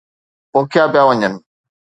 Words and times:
پوکيا 0.51 0.83
پيا 0.93 1.03
وڃن. 1.07 1.33